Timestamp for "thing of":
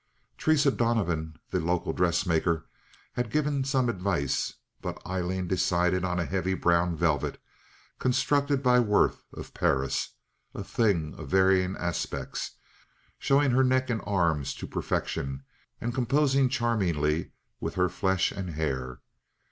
10.63-11.29